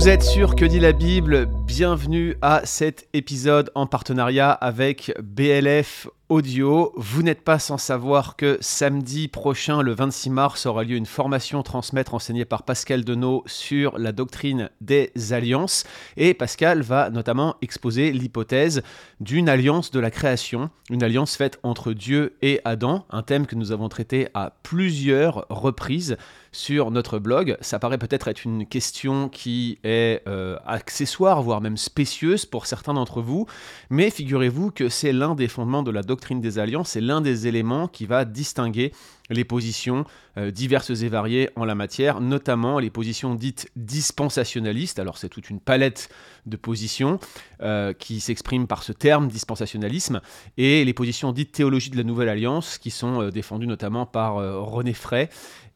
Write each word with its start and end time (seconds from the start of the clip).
Vous 0.00 0.08
êtes 0.08 0.22
sûr 0.22 0.56
que 0.56 0.64
dit 0.64 0.80
la 0.80 0.92
Bible? 0.92 1.46
Bienvenue 1.70 2.34
à 2.42 2.62
cet 2.66 3.06
épisode 3.12 3.70
en 3.76 3.86
partenariat 3.86 4.50
avec 4.50 5.14
BLF 5.22 6.08
Audio. 6.28 6.92
Vous 6.96 7.22
n'êtes 7.22 7.42
pas 7.42 7.58
sans 7.58 7.78
savoir 7.78 8.36
que 8.36 8.58
samedi 8.60 9.28
prochain, 9.28 9.80
le 9.80 9.92
26 9.92 10.30
mars, 10.30 10.66
aura 10.66 10.84
lieu 10.84 10.96
une 10.96 11.06
formation 11.06 11.62
transmettre 11.62 12.14
enseignée 12.14 12.44
par 12.44 12.64
Pascal 12.64 13.04
Denot 13.04 13.42
sur 13.46 13.98
la 13.98 14.12
doctrine 14.12 14.70
des 14.80 15.12
alliances. 15.32 15.84
Et 16.16 16.34
Pascal 16.34 16.82
va 16.82 17.08
notamment 17.10 17.56
exposer 17.62 18.12
l'hypothèse 18.12 18.82
d'une 19.20 19.48
alliance 19.48 19.90
de 19.90 20.00
la 20.00 20.10
création, 20.10 20.70
une 20.88 21.02
alliance 21.02 21.36
faite 21.36 21.58
entre 21.62 21.92
Dieu 21.92 22.36
et 22.42 22.60
Adam, 22.64 23.06
un 23.10 23.22
thème 23.22 23.46
que 23.46 23.56
nous 23.56 23.72
avons 23.72 23.88
traité 23.88 24.28
à 24.34 24.54
plusieurs 24.62 25.46
reprises 25.50 26.16
sur 26.52 26.90
notre 26.90 27.18
blog. 27.18 27.56
Ça 27.60 27.78
paraît 27.78 27.98
peut-être 27.98 28.28
être 28.28 28.44
une 28.44 28.66
question 28.66 29.28
qui 29.28 29.78
est 29.84 30.22
euh, 30.28 30.58
accessoire, 30.66 31.42
voire 31.42 31.59
même 31.60 31.76
spécieuse 31.76 32.46
pour 32.46 32.66
certains 32.66 32.94
d'entre 32.94 33.22
vous, 33.22 33.46
mais 33.90 34.10
figurez-vous 34.10 34.70
que 34.70 34.88
c'est 34.88 35.12
l'un 35.12 35.34
des 35.34 35.48
fondements 35.48 35.82
de 35.82 35.90
la 35.90 36.02
doctrine 36.02 36.40
des 36.40 36.58
alliances, 36.58 36.90
c'est 36.90 37.00
l'un 37.00 37.20
des 37.20 37.46
éléments 37.46 37.88
qui 37.88 38.06
va 38.06 38.24
distinguer 38.24 38.92
les 39.28 39.44
positions 39.44 40.04
euh, 40.36 40.50
diverses 40.50 40.90
et 40.90 41.08
variées 41.08 41.50
en 41.54 41.64
la 41.64 41.76
matière, 41.76 42.20
notamment 42.20 42.80
les 42.80 42.90
positions 42.90 43.34
dites 43.34 43.70
dispensationalistes. 43.76 44.98
Alors 44.98 45.18
c'est 45.18 45.28
toute 45.28 45.50
une 45.50 45.60
palette 45.60 46.08
de 46.46 46.56
positions 46.56 47.20
euh, 47.62 47.92
qui 47.92 48.20
s'expriment 48.20 48.66
par 48.66 48.82
ce 48.82 48.92
terme 48.92 49.28
dispensationalisme, 49.28 50.20
et 50.56 50.84
les 50.84 50.94
positions 50.94 51.32
dites 51.32 51.52
théologie 51.52 51.90
de 51.90 51.96
la 51.96 52.02
nouvelle 52.02 52.28
alliance, 52.28 52.78
qui 52.78 52.90
sont 52.90 53.28
défendues 53.28 53.68
notamment 53.68 54.06
par 54.06 54.34
René 54.34 54.94
Frey 54.94 55.28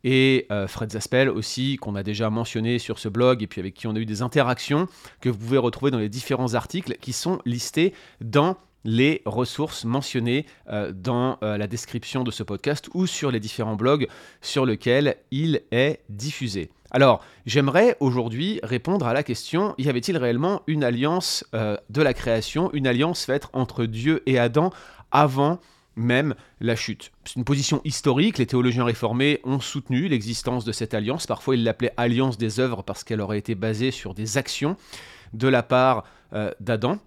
et 0.04 0.46
euh, 0.52 0.68
Fred 0.68 0.92
Zaspel 0.92 1.30
aussi, 1.30 1.76
qu'on 1.76 1.96
a 1.96 2.02
déjà 2.02 2.30
mentionné 2.30 2.78
sur 2.78 2.98
ce 2.98 3.08
blog 3.08 3.42
et 3.42 3.46
puis 3.46 3.60
avec 3.60 3.74
qui 3.74 3.86
on 3.86 3.96
a 3.96 3.98
eu 3.98 4.06
des 4.06 4.22
interactions, 4.22 4.86
que 5.20 5.30
vous 5.30 5.38
pouvez 5.38 5.58
retrouver 5.58 5.91
dans 5.91 5.98
les 5.98 6.10
différents 6.10 6.55
articles 6.55 6.97
qui 7.00 7.14
sont 7.14 7.41
listés 7.47 7.94
dans 8.20 8.56
les 8.84 9.22
ressources 9.25 9.86
mentionnées 9.86 10.44
euh, 10.69 10.92
dans 10.92 11.38
euh, 11.42 11.56
la 11.56 11.66
description 11.66 12.22
de 12.22 12.30
ce 12.30 12.42
podcast 12.42 12.91
ou 12.92 13.06
sur 13.06 13.30
les 13.30 13.41
différents 13.41 13.77
blogs 13.77 14.06
sur 14.42 14.66
lesquels 14.66 15.16
il 15.30 15.62
est 15.72 16.00
diffusé. 16.10 16.70
Alors, 16.91 17.25
j'aimerais 17.47 17.97
aujourd'hui 17.98 18.60
répondre 18.62 19.06
à 19.06 19.14
la 19.14 19.22
question, 19.22 19.75
y 19.78 19.88
avait-il 19.88 20.19
réellement 20.19 20.62
une 20.69 20.84
alliance 20.84 21.44
de 21.52 22.02
la 22.02 22.14
création, 22.14 22.70
une 22.72 22.86
alliance 22.86 23.25
faite 23.25 23.48
entre 23.52 23.84
Dieu 23.84 24.22
et 24.27 24.38
Adam 24.38 24.70
avant 25.10 25.58
même 25.97 26.34
la 26.61 26.77
chute. 26.77 27.12
C'est 27.25 27.37
une 27.37 27.45
position 27.45 27.81
historique, 27.84 28.39
les 28.39 28.47
théologiens 28.47 28.84
réformés 28.84 29.41
ont 29.45 29.61
soutenu 29.61 30.09
l'existence 30.09 30.64
de 30.64 30.73
cette 30.73 30.95
alliance, 30.95 31.27
parfois 31.27 31.56
ils 31.56 31.64
l'appelaient 31.64 31.95
alliance 31.97 32.39
des 32.39 32.61
œuvres 32.61 32.83
parce 32.83 33.05
qu'elle 33.05 33.20
aurait 33.20 33.39
été 33.39 33.55
basée 33.55 33.91
sur 33.91 34.15
des 34.15 34.39
actions 34.39 34.77
de 35.33 35.48
la 35.48 35.62
part 35.62 36.05
euh, 36.33 36.50
d'Adam. 36.61 36.98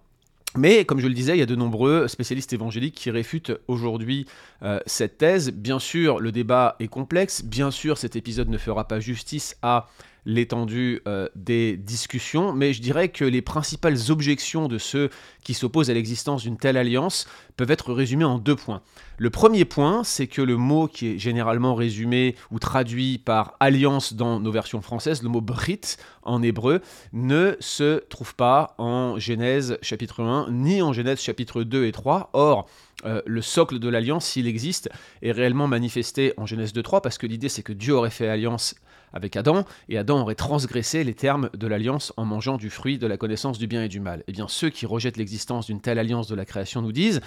Mais 0.56 0.84
comme 0.86 0.98
je 0.98 1.06
le 1.06 1.14
disais, 1.14 1.36
il 1.36 1.40
y 1.40 1.42
a 1.42 1.46
de 1.46 1.54
nombreux 1.54 2.08
spécialistes 2.08 2.52
évangéliques 2.52 2.94
qui 2.94 3.10
réfutent 3.10 3.52
aujourd'hui 3.68 4.26
euh, 4.62 4.80
cette 4.86 5.18
thèse. 5.18 5.50
Bien 5.52 5.78
sûr, 5.78 6.20
le 6.20 6.32
débat 6.32 6.76
est 6.80 6.88
complexe, 6.88 7.44
bien 7.44 7.70
sûr, 7.70 7.98
cet 7.98 8.16
épisode 8.16 8.48
ne 8.48 8.56
fera 8.56 8.88
pas 8.88 8.98
justice 8.98 9.56
à 9.60 9.88
l'étendue 10.24 11.00
euh, 11.06 11.28
des 11.36 11.76
discussions, 11.76 12.52
mais 12.52 12.72
je 12.72 12.82
dirais 12.82 13.08
que 13.08 13.24
les 13.24 13.42
principales 13.42 14.10
objections 14.10 14.68
de 14.68 14.78
ceux 14.78 15.10
qui 15.42 15.54
s'opposent 15.54 15.90
à 15.90 15.94
l'existence 15.94 16.42
d'une 16.42 16.58
telle 16.58 16.76
alliance 16.76 17.26
peuvent 17.58 17.70
être 17.72 17.92
résumées 17.92 18.24
en 18.24 18.38
deux 18.38 18.56
points. 18.56 18.80
Le 19.18 19.30
premier 19.30 19.64
point, 19.64 20.04
c'est 20.04 20.28
que 20.28 20.40
le 20.40 20.56
mot 20.56 20.86
qui 20.86 21.08
est 21.08 21.18
généralement 21.18 21.74
résumé 21.74 22.36
ou 22.52 22.60
traduit 22.60 23.18
par 23.18 23.56
alliance 23.58 24.14
dans 24.14 24.38
nos 24.38 24.52
versions 24.52 24.80
françaises, 24.80 25.22
le 25.24 25.28
mot 25.28 25.40
brit 25.40 25.96
en 26.22 26.40
hébreu, 26.40 26.80
ne 27.12 27.56
se 27.58 27.98
trouve 28.08 28.36
pas 28.36 28.76
en 28.78 29.18
Genèse 29.18 29.76
chapitre 29.82 30.22
1 30.22 30.46
ni 30.52 30.80
en 30.82 30.92
Genèse 30.92 31.20
chapitre 31.20 31.64
2 31.64 31.84
et 31.84 31.92
3. 31.92 32.30
Or, 32.32 32.68
euh, 33.04 33.22
le 33.26 33.42
socle 33.42 33.80
de 33.80 33.88
l'alliance, 33.88 34.24
s'il 34.24 34.46
existe, 34.46 34.88
est 35.22 35.32
réellement 35.32 35.66
manifesté 35.66 36.34
en 36.36 36.46
Genèse 36.46 36.72
2.3, 36.72 37.00
parce 37.00 37.18
que 37.18 37.26
l'idée 37.26 37.48
c'est 37.48 37.62
que 37.62 37.72
Dieu 37.72 37.94
aurait 37.94 38.10
fait 38.10 38.28
alliance 38.28 38.76
avec 39.12 39.36
Adam, 39.36 39.64
et 39.88 39.98
Adam 39.98 40.20
aurait 40.20 40.34
transgressé 40.34 41.04
les 41.04 41.14
termes 41.14 41.50
de 41.54 41.66
l'alliance 41.66 42.12
en 42.16 42.24
mangeant 42.24 42.56
du 42.56 42.70
fruit 42.70 42.98
de 42.98 43.06
la 43.06 43.16
connaissance 43.16 43.58
du 43.58 43.66
bien 43.66 43.82
et 43.82 43.88
du 43.88 44.00
mal. 44.00 44.22
Eh 44.28 44.32
bien, 44.32 44.46
ceux 44.48 44.70
qui 44.70 44.86
rejettent 44.86 45.16
l'existence 45.16 45.66
d'une 45.66 45.80
telle 45.80 45.98
alliance 45.98 46.28
de 46.28 46.34
la 46.34 46.44
création 46.44 46.82
nous 46.82 46.92
disent, 46.92 47.20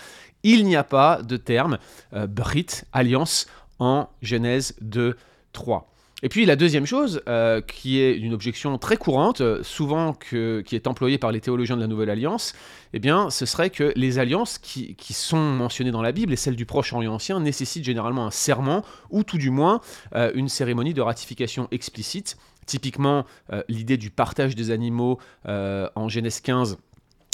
il 0.44 0.66
n'y 0.66 0.76
a 0.76 0.84
pas 0.84 1.22
de 1.22 1.38
terme 1.38 1.78
euh, 2.14 2.28
brit, 2.28 2.68
alliance, 2.94 3.48
en 3.80 4.10
Genèse 4.22 4.76
2, 4.82 5.16
3. 5.54 5.92
Et 6.24 6.30
puis 6.30 6.46
la 6.46 6.56
deuxième 6.56 6.86
chose, 6.86 7.22
euh, 7.28 7.62
qui 7.62 8.00
est 8.00 8.16
une 8.16 8.34
objection 8.34 8.78
très 8.78 8.96
courante, 8.96 9.42
euh, 9.42 9.64
souvent 9.64 10.14
qui 10.14 10.36
est 10.36 10.88
employée 10.88 11.18
par 11.18 11.32
les 11.32 11.42
théologiens 11.42 11.76
de 11.76 11.82
la 11.82 11.88
Nouvelle 11.88 12.12
Alliance, 12.12 12.54
eh 12.94 13.00
bien, 13.00 13.32
ce 13.32 13.48
serait 13.48 13.72
que 13.72 13.92
les 13.96 14.20
alliances 14.20 14.60
qui, 14.60 14.96
sont 15.14 15.40
mentionnées 15.40 15.92
dans 15.92 16.02
la 16.02 16.12
Bible 16.12 16.32
et 16.32 16.36
celles 16.36 16.56
du 16.56 16.66
Proche-Orient 16.66 17.14
ancien 17.14 17.40
nécessitent 17.40 17.84
généralement 17.84 18.26
un 18.26 18.32
serment 18.32 18.86
ou 19.10 19.24
tout 19.24 19.38
du 19.38 19.50
moins 19.50 19.82
euh, 20.16 20.32
une 20.36 20.48
cérémonie 20.48 20.94
de 20.94 21.02
ratification 21.02 21.68
explicite. 21.72 22.38
Typiquement, 22.68 23.26
l'idée 23.68 23.98
du 23.98 24.12
partage 24.12 24.56
des 24.56 24.70
animaux 24.70 25.18
en 25.46 26.08
Genèse 26.08 26.40
15 26.40 26.78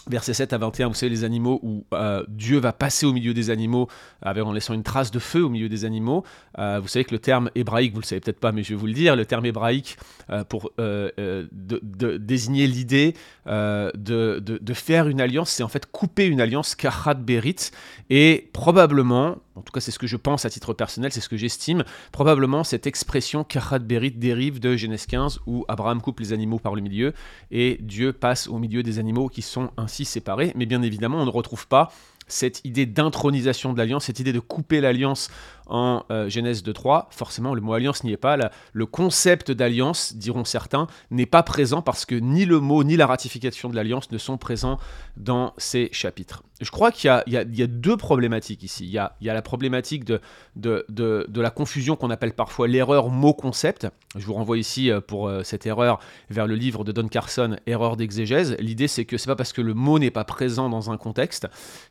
Verset 0.10 0.34
7 0.34 0.54
à 0.54 0.58
21, 0.58 0.88
vous 0.88 0.94
savez, 0.94 1.10
les 1.10 1.24
animaux 1.24 1.60
où 1.64 1.86
euh, 1.94 2.24
Dieu 2.30 2.60
va 2.60 2.72
passer 2.72 3.06
au 3.06 3.14
milieu 3.14 3.34
des 3.34 3.50
animaux 3.50 3.88
en 4.24 4.52
laissant 4.54 4.74
une 4.74 4.84
trace 4.84 5.12
de 5.12 5.20
feu 5.20 5.44
au 5.44 5.50
milieu 5.50 5.70
des 5.70 5.86
animaux. 5.86 6.24
Euh, 6.60 6.80
vous 6.82 6.88
savez 6.88 7.06
que 7.06 7.12
le 7.12 7.20
terme 7.20 7.50
hébraïque, 7.56 7.94
vous 7.94 8.02
le 8.02 8.06
savez 8.06 8.22
peut-être 8.22 8.40
pas, 8.40 8.52
mais 8.52 8.64
je 8.64 8.70
vais 8.70 8.76
vous 8.76 8.88
le 8.88 8.94
dire, 8.94 9.16
le 9.16 9.26
terme 9.26 9.46
hébraïque 9.46 9.98
euh, 10.30 10.44
pour 10.44 10.72
de, 10.78 12.18
désigner 12.18 12.68
l'idée 12.68 13.16
de, 13.46 14.74
faire 14.74 15.08
une 15.08 15.22
alliance, 15.22 15.50
c'est 15.50 15.64
en 15.64 15.68
fait 15.68 15.86
couper 15.92 16.28
une 16.28 16.40
alliance, 16.40 16.76
karat 16.76 17.16
berit, 17.16 17.72
et 18.10 18.50
probablement, 18.54 19.38
en 19.58 19.62
tout 19.62 19.72
cas 19.72 19.80
c'est 19.80 19.92
ce 19.92 20.00
que 20.00 20.08
je 20.08 20.18
pense 20.18 20.46
à 20.46 20.50
titre 20.50 20.74
personnel, 20.74 21.12
c'est 21.12 21.22
ce 21.22 21.30
que 21.30 21.38
j'estime, 21.38 21.84
probablement 22.12 22.64
cette 22.64 22.88
expression 22.88 23.44
karat 23.44 23.80
berit 23.80 24.12
dérive 24.12 24.60
de 24.60 24.76
Genèse 24.76 25.06
15 25.08 25.40
où 25.48 25.66
Abraham 25.68 26.02
coupe 26.02 26.20
les 26.20 26.34
animaux 26.34 26.60
par 26.60 26.76
le 26.76 26.82
milieu 26.82 27.14
et 27.52 27.78
Dieu 27.82 28.14
passe 28.14 28.48
au 28.48 28.60
milieu 28.60 28.84
des 28.84 29.00
animaux 29.00 29.30
qui 29.30 29.42
sont 29.42 29.72
ainsi 29.78 30.06
séparés, 30.06 30.52
mais 30.56 30.66
bien 30.66 30.82
évidemment, 30.82 31.18
on 31.18 31.26
ne 31.26 31.32
retrouve 31.32 31.68
pas 31.68 31.92
cette 32.28 32.64
idée 32.66 32.86
d'intronisation 32.86 33.74
de 33.74 33.78
l'alliance, 33.78 34.06
cette 34.06 34.20
idée 34.20 34.34
de 34.34 34.40
couper 34.40 34.82
l'alliance 34.82 35.30
en 35.70 36.04
euh, 36.12 36.30
Genèse 36.30 36.64
2.3, 36.64 37.08
forcément 37.10 37.54
le 37.54 37.62
mot 37.62 37.74
alliance 37.74 38.04
n'y 38.04 38.12
est 38.12 38.18
pas, 38.18 38.38
le 38.74 38.86
concept 38.86 39.52
d'alliance, 39.52 40.16
diront 40.16 40.46
certains, 40.46 40.88
n'est 41.12 41.26
pas 41.26 41.44
présent 41.44 41.82
parce 41.82 42.06
que 42.06 42.16
ni 42.16 42.46
le 42.46 42.60
mot 42.60 42.84
ni 42.84 42.96
la 42.98 43.08
ratification 43.08 43.70
de 43.70 43.76
l'alliance 43.76 44.12
ne 44.12 44.18
sont 44.18 44.38
présents 44.38 44.80
dans 45.16 45.54
ces 45.58 45.90
chapitres. 45.92 46.44
Je 46.60 46.72
crois 46.72 46.92
qu'il 46.92 47.12
y, 47.28 47.38
a 47.38 47.68
deux 47.68 47.98
problématiques 47.98 48.64
ici. 48.64 48.86
Il 48.86 48.90
y 48.90 48.98
a, 48.98 49.14
la 49.22 49.42
problématique 49.44 50.06
de, 50.06 50.22
la 50.56 51.50
confusion 51.52 51.96
qu'on 51.96 52.10
appelle 52.10 52.34
parfois 52.34 52.68
l'erreur 52.68 53.10
mot-concept. 53.10 53.88
Je 54.16 54.26
vous 54.26 54.34
renvoie 54.34 54.58
ici 54.58 54.90
euh, 54.90 55.00
pour 55.00 55.28
euh, 55.28 55.44
cette 55.44 55.68
erreur 55.68 56.00
vers 56.30 56.48
le 56.48 56.56
livre 56.56 56.84
de 56.84 56.92
Don 56.92 57.08
Carson, 57.08 57.58
Erreur 57.68 57.98
d'exégèse. 57.98 58.56
L'idée 58.60 58.88
c'est 58.88 59.06
que 59.06 59.18
c'est 59.18 59.28
pas 59.28 59.36
parce 59.36 59.54
que 59.54 59.62
le 59.62 59.76
mot 59.76 60.00
n'est 60.00 60.12
pas 60.12 60.24
présent 60.24 60.70
dans 60.70 60.90
un 60.90 60.98
contexte 60.98 61.48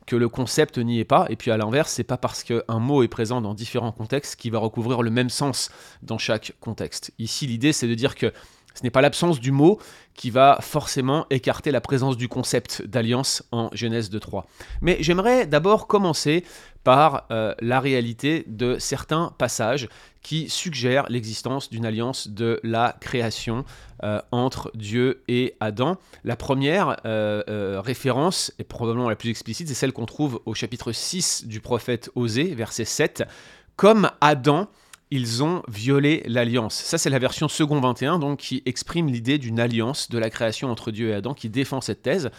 que 0.07 0.17
le 0.17 0.29
concept 0.29 0.79
n'y 0.79 0.99
est 0.99 1.05
pas, 1.05 1.27
et 1.29 1.37
puis 1.37 1.51
à 1.51 1.57
l'inverse, 1.57 1.93
c'est 1.93 2.05
pas 2.05 2.17
parce 2.17 2.43
qu'un 2.43 2.79
mot 2.81 3.03
est 3.03 3.09
présent 3.09 3.41
dans 3.41 3.55
différents 3.67 3.93
contextes 3.93 4.37
qu'il 4.37 4.53
va 4.53 4.59
recouvrir 4.61 5.03
le 5.03 5.11
même 5.11 5.29
sens 5.29 5.71
dans 6.03 6.19
chaque 6.19 6.55
contexte. 6.61 7.13
Ici, 7.19 7.47
l'idée 7.49 7.73
c'est 7.73 7.89
de 7.89 7.95
dire 7.95 8.15
que 8.15 8.33
ce 8.77 8.83
n'est 8.83 8.91
pas 8.91 9.01
l'absence 9.01 9.41
du 9.41 9.51
mot 9.51 9.81
qui 10.15 10.31
va 10.31 10.59
forcément 10.61 11.27
écarter 11.31 11.71
la 11.71 11.81
présence 11.81 12.17
du 12.17 12.29
concept 12.29 12.83
d'alliance 12.87 13.43
en 13.53 13.71
Genèse 13.73 14.11
2.3. 14.11 14.45
Mais 14.83 14.99
j'aimerais 15.01 15.47
d'abord 15.47 15.87
commencer 15.87 16.45
par 16.85 17.27
euh, 17.33 17.53
la 17.61 17.81
réalité 17.81 18.45
de 18.47 18.79
certains 18.79 19.35
passages 19.39 19.89
qui 20.23 20.49
suggèrent 20.49 21.07
l'existence 21.09 21.69
d'une 21.69 21.85
alliance 21.85 22.29
de 22.29 22.61
la 22.63 22.97
création 23.01 23.65
euh, 24.05 24.21
entre 24.31 24.71
Dieu 24.75 25.23
et 25.27 25.57
Adam. 25.61 25.97
La 26.23 26.37
première 26.37 26.97
euh, 27.05 27.81
référence, 27.85 28.53
et 28.59 28.65
probablement 28.65 29.09
la 29.09 29.17
plus 29.17 29.31
explicite, 29.31 29.69
c'est 29.69 29.75
celle 29.75 29.93
qu'on 29.93 30.07
trouve 30.07 30.41
au 30.47 30.55
chapitre 30.55 30.93
6 30.93 31.47
du 31.47 31.61
prophète 31.61 32.11
Osée, 32.15 32.55
verset 32.55 32.85
7. 32.85 33.25
Comme 33.75 34.11
Adam, 34.21 34.69
ils 35.11 35.43
ont 35.43 35.63
violé 35.69 36.23
l'alliance. 36.27 36.75
Ça, 36.75 36.99
c'est 36.99 37.11
la 37.11 37.19
version 37.19 37.49
second 37.49 37.81
21, 37.81 38.19
donc 38.19 38.39
qui 38.39 38.63
exprime 38.67 39.07
l'idée 39.09 39.39
d'une 39.39 39.61
alliance 39.61 40.11
de 40.11 40.19
la 40.19 40.31
création 40.31 40.71
entre 40.71 40.91
Dieu 40.91 41.11
et 41.11 41.15
Adam, 41.15 41.35
qui 41.35 41.49
défend 41.49 41.81
cette 41.81 42.03
thèse. 42.03 42.31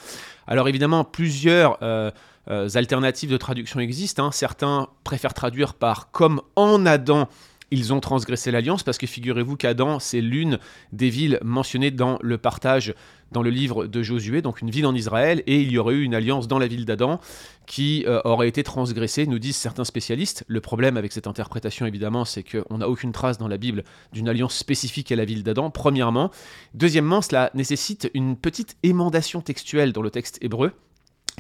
Alors 0.48 0.68
évidemment, 0.68 1.04
plusieurs 1.04 1.78
euh, 1.82 2.12
euh, 2.50 2.70
alternatives 2.76 3.30
de 3.30 3.38
traduction 3.38 3.80
existent. 3.80 4.26
Hein. 4.26 4.32
Certains 4.32 4.88
préfèrent 5.04 5.34
traduire 5.34 5.74
par 5.74 6.12
comme 6.12 6.42
en 6.56 6.86
Adam, 6.86 7.30
ils 7.72 7.94
ont 7.94 8.00
transgressé 8.00 8.52
l'alliance 8.52 8.84
parce 8.84 8.98
que 8.98 9.08
figurez-vous 9.08 9.58
qu'Adam, 9.58 10.00
c'est 10.00 10.22
l'une 10.22 10.60
des 10.94 11.10
villes 11.10 11.40
mentionnées 11.44 11.92
dans 11.92 12.18
le 12.22 12.38
partage 12.38 12.94
dans 13.32 13.42
le 13.42 13.50
livre 13.50 13.88
de 13.88 14.04
Josué, 14.04 14.42
donc 14.42 14.62
une 14.62 14.70
ville 14.70 14.86
en 14.86 14.96
Israël, 14.96 15.44
et 15.48 15.62
il 15.62 15.72
y 15.72 15.78
aurait 15.78 15.96
eu 15.96 16.04
une 16.04 16.16
alliance 16.16 16.48
dans 16.48 16.60
la 16.60 16.68
ville 16.68 16.86
d'Adam 16.86 17.20
qui 17.66 18.06
euh, 18.08 18.22
aurait 18.24 18.48
été 18.48 18.64
transgressée, 18.64 19.28
nous 19.28 19.40
disent 19.40 19.58
certains 19.58 19.84
spécialistes. 19.84 20.46
Le 20.48 20.62
problème 20.62 20.96
avec 20.96 21.12
cette 21.12 21.28
interprétation, 21.28 21.86
évidemment, 21.86 22.24
c'est 22.24 22.44
qu'on 22.44 22.78
n'a 22.78 22.88
aucune 22.88 23.12
trace 23.12 23.38
dans 23.38 23.50
la 23.50 23.58
Bible 23.58 23.84
d'une 24.14 24.30
alliance 24.30 24.56
spécifique 24.56 25.12
à 25.12 25.18
la 25.18 25.26
ville 25.26 25.44
d'Adam, 25.44 25.70
premièrement. 25.70 26.32
Deuxièmement, 26.74 27.22
cela 27.22 27.52
nécessite 27.54 28.10
une 28.14 28.38
petite 28.38 28.78
émendation 28.84 29.42
textuelle 29.42 29.92
dans 29.92 30.02
le 30.02 30.10
texte 30.10 30.38
hébreu 30.42 30.72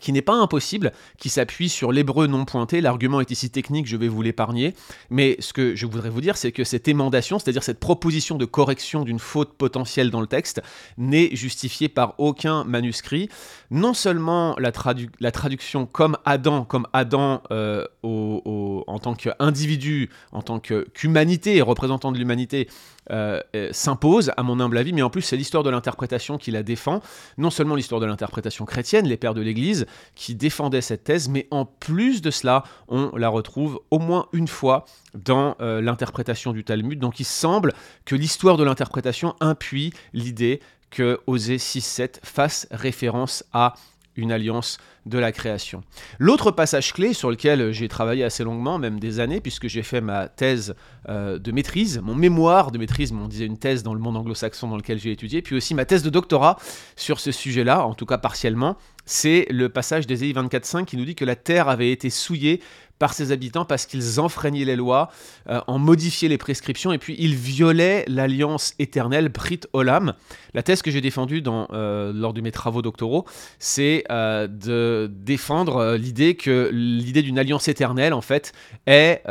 qui 0.01 0.13
n'est 0.13 0.21
pas 0.21 0.35
impossible, 0.35 0.91
qui 1.17 1.29
s'appuie 1.29 1.69
sur 1.69 1.91
l'hébreu 1.91 2.27
non 2.27 2.45
pointé. 2.45 2.81
L'argument 2.81 3.19
est 3.19 3.31
ici 3.31 3.49
technique, 3.49 3.87
je 3.87 3.97
vais 3.97 4.07
vous 4.07 4.21
l'épargner. 4.21 4.75
Mais 5.09 5.35
ce 5.39 5.53
que 5.53 5.75
je 5.75 5.85
voudrais 5.87 6.09
vous 6.09 6.21
dire, 6.21 6.37
c'est 6.37 6.51
que 6.51 6.63
cette 6.63 6.87
émendation, 6.87 7.39
c'est-à-dire 7.39 7.63
cette 7.63 7.79
proposition 7.79 8.37
de 8.37 8.45
correction 8.45 9.03
d'une 9.03 9.17
faute 9.17 9.53
potentielle 9.53 10.11
dans 10.11 10.21
le 10.21 10.27
texte, 10.27 10.61
n'est 10.97 11.35
justifiée 11.35 11.89
par 11.89 12.13
aucun 12.19 12.63
manuscrit. 12.63 13.29
Non 13.71 13.95
seulement 13.95 14.55
la, 14.59 14.71
traduction 15.31 15.87
comme 15.87 16.17
Adam, 16.25 16.63
comme 16.63 16.87
Adam 16.93 17.41
euh, 17.51 17.85
en 18.97 18.99
tant 18.99 19.13
qu'individu, 19.13 20.09
en 20.31 20.41
tant 20.41 20.59
qu'humanité, 20.59 21.61
représentant 21.61 22.11
de 22.11 22.17
l'humanité, 22.17 22.67
euh, 23.11 23.39
euh, 23.55 23.69
s'impose, 23.71 24.31
à 24.35 24.43
mon 24.43 24.59
humble 24.59 24.75
avis, 24.75 24.91
mais 24.91 25.03
en 25.03 25.11
plus 25.11 25.21
c'est 25.21 25.37
l'histoire 25.37 25.63
de 25.63 25.69
l'interprétation 25.69 26.39
qui 26.39 26.49
la 26.49 26.63
défend, 26.63 27.01
non 27.37 27.51
seulement 27.51 27.75
l'histoire 27.75 28.01
de 28.01 28.07
l'interprétation 28.07 28.65
chrétienne, 28.65 29.07
les 29.07 29.17
pères 29.17 29.35
de 29.35 29.41
l'Église 29.41 29.85
qui 30.15 30.33
défendaient 30.33 30.81
cette 30.81 31.03
thèse, 31.03 31.29
mais 31.29 31.47
en 31.51 31.63
plus 31.65 32.23
de 32.23 32.31
cela, 32.31 32.63
on 32.87 33.15
la 33.15 33.29
retrouve 33.29 33.79
au 33.91 33.99
moins 33.99 34.27
une 34.33 34.47
fois 34.47 34.85
dans 35.13 35.55
euh, 35.61 35.79
l'interprétation 35.79 36.53
du 36.53 36.63
Talmud. 36.63 36.97
Donc 36.97 37.19
il 37.19 37.25
semble 37.25 37.73
que 38.03 38.15
l'histoire 38.15 38.57
de 38.57 38.63
l'interprétation 38.63 39.35
appuie 39.39 39.93
l'idée 40.13 40.59
que 40.89 41.19
Osée 41.27 41.57
6.7 41.57 42.15
fasse 42.23 42.67
référence 42.71 43.43
à 43.53 43.75
une 44.17 44.31
alliance 44.31 44.77
de 45.05 45.17
la 45.17 45.31
création. 45.31 45.83
L'autre 46.19 46.51
passage 46.51 46.93
clé 46.93 47.13
sur 47.13 47.29
lequel 47.29 47.71
j'ai 47.71 47.87
travaillé 47.87 48.23
assez 48.23 48.43
longuement, 48.43 48.77
même 48.77 48.99
des 48.99 49.19
années, 49.19 49.39
puisque 49.39 49.67
j'ai 49.67 49.83
fait 49.83 50.01
ma 50.01 50.27
thèse 50.27 50.75
euh, 51.07 51.39
de 51.39 51.51
maîtrise, 51.51 52.01
mon 52.03 52.15
mémoire 52.15 52.71
de 52.71 52.77
maîtrise, 52.77 53.13
on 53.13 53.27
disait 53.27 53.45
une 53.45 53.57
thèse 53.57 53.83
dans 53.83 53.93
le 53.93 53.99
monde 53.99 54.17
anglo-saxon 54.17 54.67
dans 54.67 54.77
lequel 54.77 54.99
j'ai 54.99 55.11
étudié, 55.11 55.41
puis 55.41 55.55
aussi 55.55 55.73
ma 55.73 55.85
thèse 55.85 56.03
de 56.03 56.09
doctorat 56.09 56.57
sur 56.95 57.19
ce 57.19 57.31
sujet-là, 57.31 57.85
en 57.85 57.93
tout 57.93 58.05
cas 58.05 58.17
partiellement, 58.17 58.75
c'est 59.07 59.47
le 59.49 59.69
passage 59.69 60.05
d'Ésaïe 60.05 60.33
24.5 60.33 60.85
qui 60.85 60.97
nous 60.97 61.05
dit 61.05 61.15
que 61.15 61.25
la 61.25 61.35
terre 61.35 61.69
avait 61.69 61.91
été 61.91 62.09
souillée 62.09 62.61
par 62.99 63.13
ses 63.13 63.31
habitants 63.31 63.65
parce 63.65 63.85
qu'ils 63.85 64.19
enfreignaient 64.19 64.65
les 64.65 64.75
lois, 64.75 65.09
euh, 65.49 65.61
en 65.67 65.79
modifiaient 65.79 66.27
les 66.27 66.37
prescriptions 66.37 66.91
et 66.91 66.97
puis 66.97 67.15
ils 67.19 67.35
violaient 67.35 68.03
l'alliance 68.07 68.73
éternelle, 68.79 69.29
Brit 69.29 69.61
Olam. 69.73 70.13
La 70.53 70.63
thèse 70.63 70.81
que 70.81 70.91
j'ai 70.91 71.01
défendue 71.01 71.43
euh, 71.47 72.11
lors 72.13 72.33
de 72.33 72.41
mes 72.41 72.51
travaux 72.51 72.81
doctoraux, 72.81 73.25
c'est 73.59 74.03
euh, 74.09 74.47
de 74.47 75.11
défendre 75.11 75.95
l'idée 75.95 76.35
que 76.35 76.69
l'idée 76.73 77.21
d'une 77.21 77.39
alliance 77.39 77.67
éternelle, 77.67 78.13
en 78.13 78.21
fait, 78.21 78.53
est 78.85 79.23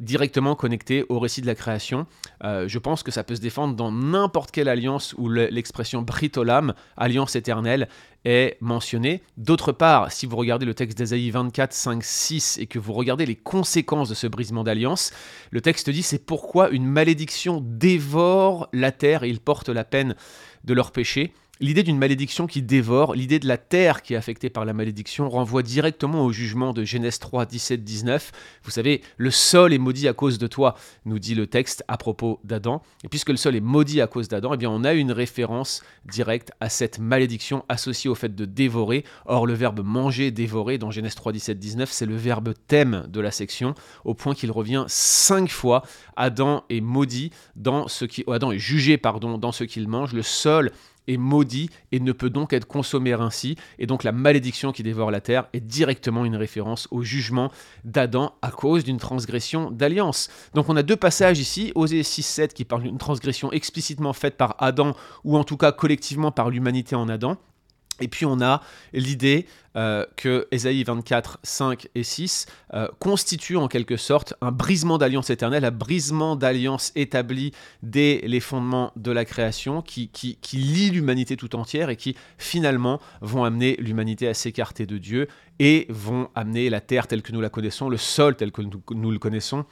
directement 0.00 0.54
connectée 0.54 1.04
au 1.08 1.18
récit 1.18 1.40
de 1.40 1.46
la 1.46 1.54
création. 1.54 2.06
je 2.42 2.78
pense 2.78 3.02
que 3.02 3.10
ça 3.10 3.24
peut 3.24 3.36
se 3.36 3.40
défendre 3.40 3.74
dans 3.74 3.92
n'importe 3.92 4.50
quelle 4.50 4.68
alliance 4.68 5.14
où 5.16 5.28
l'expression 5.28 6.02
Brit 6.02 6.32
Olam, 6.36 6.74
alliance 6.96 7.36
éternelle, 7.36 7.88
est 8.26 8.56
mentionné. 8.60 9.22
D'autre 9.36 9.70
part, 9.70 10.10
si 10.10 10.26
vous 10.26 10.36
regardez 10.36 10.66
le 10.66 10.74
texte 10.74 10.98
d'Asaïe 10.98 11.30
24, 11.30 11.72
5, 11.72 12.02
6 12.02 12.58
et 12.58 12.66
que 12.66 12.80
vous 12.80 12.92
regardez 12.92 13.24
les 13.24 13.36
conséquences 13.36 14.08
de 14.08 14.14
ce 14.14 14.26
brisement 14.26 14.64
d'alliance, 14.64 15.12
le 15.52 15.60
texte 15.60 15.90
dit 15.90 16.02
c'est 16.02 16.18
pourquoi 16.18 16.70
une 16.70 16.86
malédiction 16.86 17.62
dévore 17.64 18.68
la 18.72 18.90
terre 18.90 19.22
et 19.22 19.28
ils 19.28 19.40
portent 19.40 19.68
la 19.68 19.84
peine 19.84 20.16
de 20.64 20.74
leur 20.74 20.90
péché. 20.90 21.32
L'idée 21.58 21.82
d'une 21.82 21.96
malédiction 21.96 22.46
qui 22.46 22.60
dévore, 22.60 23.14
l'idée 23.14 23.38
de 23.38 23.48
la 23.48 23.56
terre 23.56 24.02
qui 24.02 24.12
est 24.12 24.16
affectée 24.16 24.50
par 24.50 24.66
la 24.66 24.74
malédiction 24.74 25.30
renvoie 25.30 25.62
directement 25.62 26.22
au 26.22 26.30
jugement 26.30 26.74
de 26.74 26.84
Genèse 26.84 27.18
3, 27.18 27.46
17, 27.46 27.82
19. 27.82 28.32
Vous 28.62 28.70
savez, 28.70 29.00
le 29.16 29.30
sol 29.30 29.72
est 29.72 29.78
maudit 29.78 30.06
à 30.06 30.12
cause 30.12 30.36
de 30.36 30.46
toi, 30.48 30.74
nous 31.06 31.18
dit 31.18 31.34
le 31.34 31.46
texte 31.46 31.82
à 31.88 31.96
propos 31.96 32.40
d'Adam. 32.44 32.82
Et 33.04 33.08
puisque 33.08 33.30
le 33.30 33.38
sol 33.38 33.56
est 33.56 33.62
maudit 33.62 34.02
à 34.02 34.06
cause 34.06 34.28
d'Adam, 34.28 34.52
eh 34.52 34.58
bien 34.58 34.68
on 34.68 34.84
a 34.84 34.92
une 34.92 35.12
référence 35.12 35.82
directe 36.04 36.52
à 36.60 36.68
cette 36.68 36.98
malédiction 36.98 37.64
associée 37.70 38.10
au 38.10 38.14
fait 38.14 38.34
de 38.34 38.44
dévorer. 38.44 39.06
Or, 39.24 39.46
le 39.46 39.54
verbe 39.54 39.80
manger, 39.82 40.30
dévorer 40.30 40.76
dans 40.76 40.90
Genèse 40.90 41.14
3, 41.14 41.32
17, 41.32 41.58
19, 41.58 41.90
c'est 41.90 42.04
le 42.04 42.16
verbe 42.16 42.52
thème 42.68 43.06
de 43.08 43.20
la 43.20 43.30
section, 43.30 43.74
au 44.04 44.12
point 44.12 44.34
qu'il 44.34 44.50
revient 44.50 44.84
cinq 44.88 45.48
fois. 45.48 45.84
Adam 46.16 46.64
est 46.68 46.82
maudit 46.82 47.30
dans 47.54 47.88
ce 47.88 48.04
qui, 48.04 48.24
Adam 48.30 48.52
est 48.52 48.58
jugé, 48.58 48.98
pardon, 48.98 49.38
dans 49.38 49.52
ce 49.52 49.64
qu'il 49.64 49.88
mange. 49.88 50.12
Le 50.12 50.20
sol 50.20 50.70
est 51.06 51.16
maudit 51.16 51.70
et 51.92 52.00
ne 52.00 52.12
peut 52.12 52.30
donc 52.30 52.52
être 52.52 52.66
consommé 52.66 53.12
ainsi. 53.12 53.56
Et 53.78 53.86
donc 53.86 54.04
la 54.04 54.12
malédiction 54.12 54.72
qui 54.72 54.82
dévore 54.82 55.10
la 55.10 55.20
terre 55.20 55.48
est 55.52 55.60
directement 55.60 56.24
une 56.24 56.36
référence 56.36 56.88
au 56.90 57.02
jugement 57.02 57.50
d'Adam 57.84 58.34
à 58.42 58.50
cause 58.50 58.84
d'une 58.84 58.98
transgression 58.98 59.70
d'alliance. 59.70 60.28
Donc 60.54 60.68
on 60.68 60.76
a 60.76 60.82
deux 60.82 60.96
passages 60.96 61.38
ici, 61.38 61.72
Osée 61.74 62.02
6.7 62.02 62.48
qui 62.48 62.64
parle 62.64 62.82
d'une 62.82 62.98
transgression 62.98 63.52
explicitement 63.52 64.12
faite 64.12 64.36
par 64.36 64.56
Adam 64.58 64.94
ou 65.24 65.36
en 65.36 65.44
tout 65.44 65.56
cas 65.56 65.72
collectivement 65.72 66.30
par 66.32 66.50
l'humanité 66.50 66.96
en 66.96 67.08
Adam. 67.08 67.36
Et 68.00 68.08
puis 68.08 68.26
on 68.26 68.40
a 68.40 68.62
l'idée 68.92 69.46
euh, 69.76 70.06
que 70.16 70.48
Ésaïe 70.50 70.82
24, 70.84 71.38
5 71.42 71.88
et 71.94 72.02
6 72.02 72.46
euh, 72.72 72.88
constituent 72.98 73.58
en 73.58 73.68
quelque 73.68 73.96
sorte 73.96 74.34
un 74.40 74.50
brisement 74.50 74.96
d'alliance 74.96 75.28
éternelle, 75.28 75.64
un 75.64 75.70
brisement 75.70 76.34
d'alliance 76.34 76.92
établi 76.94 77.52
dès 77.82 78.22
les 78.24 78.40
fondements 78.40 78.92
de 78.96 79.10
la 79.10 79.24
création, 79.24 79.82
qui, 79.82 80.08
qui, 80.08 80.36
qui 80.40 80.56
lie 80.56 80.90
l'humanité 80.90 81.36
tout 81.36 81.54
entière 81.56 81.90
et 81.90 81.96
qui 81.96 82.16
finalement 82.38 83.00
vont 83.20 83.44
amener 83.44 83.76
l'humanité 83.78 84.28
à 84.28 84.34
s'écarter 84.34 84.86
de 84.86 84.96
Dieu 84.96 85.28
et 85.58 85.86
vont 85.90 86.28
amener 86.34 86.70
la 86.70 86.80
terre 86.80 87.06
telle 87.06 87.22
que 87.22 87.32
nous 87.32 87.40
la 87.40 87.50
connaissons, 87.50 87.88
le 87.88 87.96
sol 87.98 88.36
tel 88.36 88.52
que 88.52 88.62
nous 88.62 89.10
le 89.10 89.18
connaissons, 89.18 89.64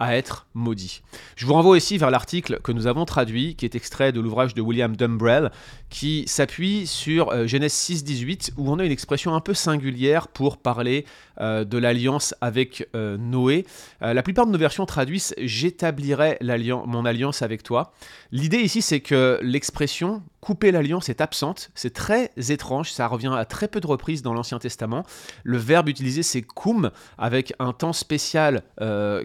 à 0.00 0.16
être 0.16 0.46
maudit. 0.54 1.02
Je 1.36 1.46
vous 1.46 1.52
renvoie 1.52 1.76
aussi 1.76 1.98
vers 1.98 2.10
l'article 2.10 2.58
que 2.62 2.72
nous 2.72 2.86
avons 2.86 3.04
traduit, 3.04 3.54
qui 3.54 3.66
est 3.66 3.74
extrait 3.74 4.12
de 4.12 4.20
l'ouvrage 4.20 4.54
de 4.54 4.62
William 4.62 4.96
Dumbrell, 4.96 5.52
qui 5.90 6.24
s'appuie 6.26 6.86
sur 6.86 7.30
euh, 7.30 7.46
Genèse 7.46 7.74
6.18, 7.74 8.52
où 8.56 8.70
on 8.70 8.78
a 8.78 8.84
une 8.84 8.92
expression 8.92 9.34
un 9.34 9.40
peu 9.40 9.54
singulière 9.54 10.28
pour 10.28 10.56
parler 10.56 11.04
euh, 11.40 11.64
de 11.64 11.78
l'alliance 11.78 12.34
avec 12.40 12.88
euh, 12.96 13.16
Noé. 13.18 13.66
la 14.00 14.22
plupart 14.22 14.46
de 14.46 14.52
nos 14.52 14.58
versions 14.58 14.86
traduisent 14.86 15.34
J'établirai 15.38 16.38
mon 16.86 17.04
alliance 17.04 17.42
avec 17.42 17.62
toi. 17.62 17.92
L'idée 18.32 18.58
ici, 18.58 18.80
c'est 18.80 19.00
que 19.00 19.38
l'expression 19.42 20.22
couper 20.40 20.72
l'alliance 20.72 21.08
est 21.08 21.20
absente. 21.20 21.70
C'est 21.74 21.92
très 21.92 22.30
étrange, 22.36 22.92
ça 22.92 23.06
revient 23.06 23.32
à 23.36 23.44
très 23.44 23.68
peu 23.68 23.80
de 23.80 23.86
reprises 23.86 24.22
dans 24.22 24.34
l'Ancien 24.34 24.58
Testament. 24.58 25.04
Le 25.42 25.58
verbe 25.58 25.88
utilisé, 25.88 26.22
c'est 26.22 26.42
koum, 26.42 26.90
avec 27.18 27.52
un 27.58 27.72
temps 27.72 27.92
spécial 27.92 28.62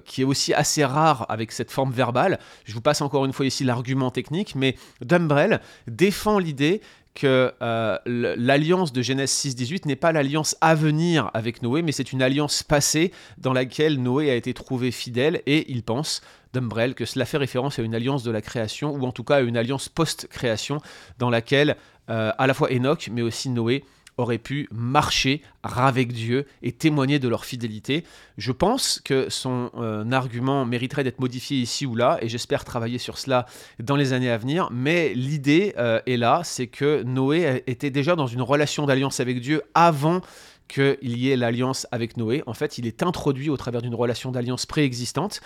qui 0.06 0.22
est 0.22 0.26
aussi 0.26 0.54
assez 0.54 0.84
rare 0.84 1.26
avec 1.30 1.52
cette 1.52 1.72
forme 1.72 1.92
verbale. 1.92 2.40
Je 2.66 2.74
vous 2.74 2.82
passe 2.82 3.02
encore 3.02 3.26
une 3.26 3.34
fois 3.34 3.46
ici 3.46 3.64
l'argument 3.64 4.12
technique, 4.12 4.56
mais 4.56 4.76
Dumbrell 5.02 5.62
défend 5.88 6.40
l'idée 6.40 6.82
que 7.16 7.54
euh, 7.62 7.98
l'alliance 8.06 8.94
de 8.94 9.02
Genèse 9.02 9.32
6.18 9.32 9.88
n'est 9.88 9.96
pas 9.96 10.12
l'alliance 10.12 10.56
à 10.62 10.76
venir 10.76 11.32
avec 11.34 11.62
Noé, 11.64 11.82
mais 11.82 11.94
c'est 11.94 12.12
une 12.12 12.22
alliance 12.22 12.62
passée 12.62 13.12
dans 13.38 13.54
laquelle 13.54 14.02
Noé 14.02 14.30
a 14.30 14.36
été 14.36 14.54
trouvé 14.54 14.92
fidèle, 14.92 15.42
et 15.46 15.72
il 15.72 15.82
pense, 15.82 16.22
Dumbrell, 16.54 16.94
que 16.94 17.06
cela 17.06 17.26
fait 17.26 17.38
référence 17.38 17.80
à 17.80 17.82
une 17.82 17.96
alliance 17.96 18.24
de 18.24 18.32
la 18.32 18.42
création, 18.42 18.94
ou 18.94 19.06
en 19.06 19.12
tout 19.12 19.24
cas 19.24 19.38
à 19.38 19.42
une 19.42 19.58
alliance 19.58 19.90
post-création, 19.90 20.82
dans 21.18 21.30
laquelle 21.30 21.78
euh, 22.10 22.32
à 22.38 22.48
la 22.48 22.54
fois 22.54 22.70
Enoch, 22.72 23.10
mais 23.12 23.22
aussi 23.22 23.50
Noé 23.50 23.84
auraient 24.18 24.38
pu 24.38 24.68
marcher 24.72 25.42
avec 25.64 26.14
Dieu 26.14 26.46
et 26.62 26.72
témoigner 26.72 27.20
de 27.20 27.28
leur 27.28 27.46
fidélité. 27.46 28.04
Je 28.38 28.52
pense 28.52 29.02
que 29.04 29.30
son 29.30 29.72
euh, 29.78 30.10
argument 30.12 30.66
mériterait 30.66 31.04
d'être 31.04 31.20
modifié 31.20 31.58
ici 31.58 31.86
ou 31.86 31.96
là, 31.96 32.18
et 32.22 32.30
j'espère 32.30 32.64
travailler 32.64 32.98
sur 32.98 33.18
cela 33.18 33.46
dans 33.80 33.96
les 33.96 34.14
années 34.14 34.30
à 34.30 34.38
venir, 34.38 34.70
mais 34.72 35.14
l'idée 35.14 35.74
euh, 35.78 36.00
est 36.06 36.18
là, 36.18 36.42
c'est 36.44 36.68
que 36.68 37.04
Noé 37.04 37.64
était 37.68 37.90
déjà 37.90 38.16
dans 38.16 38.28
une 38.28 38.42
relation 38.42 38.86
d'alliance 38.86 39.20
avec 39.20 39.42
Dieu 39.42 39.62
avant 39.74 40.22
qu'il 40.68 41.18
y 41.18 41.32
ait 41.32 41.36
l'alliance 41.36 41.88
avec 41.92 42.18
Noé. 42.18 42.44
En 42.48 42.54
fait, 42.54 42.78
il 42.78 42.88
est 42.88 43.04
introduit 43.04 43.50
au 43.50 43.58
travers 43.58 43.82
d'une 43.82 43.96
relation 43.96 44.32
d'alliance 44.32 44.66
préexistante. 44.66 45.42